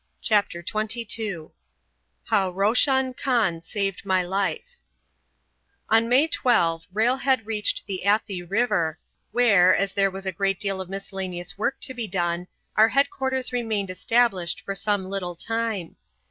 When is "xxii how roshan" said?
0.67-3.13